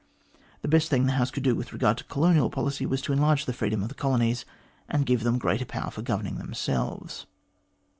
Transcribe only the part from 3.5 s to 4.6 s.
freedom of the colonies,